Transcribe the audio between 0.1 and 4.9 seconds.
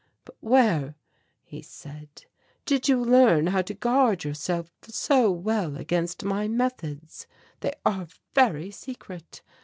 But where," he said, "did you learn how to guard yourself